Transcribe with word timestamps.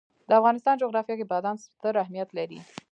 د 0.27 0.31
افغانستان 0.39 0.75
جغرافیه 0.83 1.15
کې 1.19 1.29
بادام 1.31 1.57
ستر 1.65 1.93
اهمیت 2.03 2.29
لري. 2.37 2.59